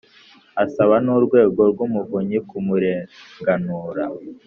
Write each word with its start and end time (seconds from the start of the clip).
asaba 0.63 0.95
n 1.03 1.07
Urwego 1.15 1.61
rw 1.71 1.79
Umuvunyi 1.87 2.37
kumurenganura 2.49 4.05